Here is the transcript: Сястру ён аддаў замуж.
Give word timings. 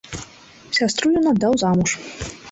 Сястру 0.77 1.11
ён 1.21 1.29
аддаў 1.33 1.53
замуж. 1.65 1.91